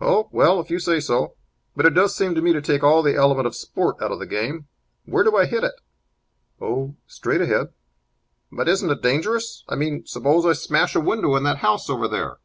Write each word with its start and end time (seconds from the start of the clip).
"Oh, 0.00 0.30
well, 0.32 0.58
if 0.58 0.70
you 0.70 0.78
say 0.78 1.00
so. 1.00 1.34
But 1.76 1.84
it 1.84 2.08
seems 2.08 2.34
to 2.36 2.40
me 2.40 2.54
to 2.54 2.62
take 2.62 2.82
all 2.82 3.02
the 3.02 3.14
element 3.14 3.46
of 3.46 3.54
sport 3.54 4.00
out 4.00 4.10
of 4.10 4.18
the 4.18 4.24
game. 4.24 4.68
Where 5.04 5.22
do 5.22 5.36
I 5.36 5.44
hit 5.44 5.64
it?" 5.64 5.74
"Oh, 6.58 6.94
straight 7.06 7.42
ahead." 7.42 7.74
"But 8.50 8.70
isn't 8.70 8.88
it 8.88 9.02
dangerous? 9.02 9.64
I 9.68 9.74
mean, 9.74 10.06
suppose 10.06 10.46
I 10.46 10.54
smash 10.54 10.94
a 10.96 11.00
window 11.00 11.36
in 11.36 11.42
that 11.42 11.58
house 11.58 11.90
over 11.90 12.08
there?" 12.08 12.38